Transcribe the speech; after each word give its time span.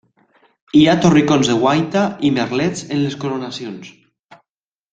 Hi 0.79 0.79
ha 0.85 0.95
torricons 1.03 1.51
de 1.51 1.57
guaita 1.65 2.03
i 2.29 2.31
merlets 2.39 2.89
en 2.97 3.05
les 3.05 3.19
coronacions. 3.27 3.93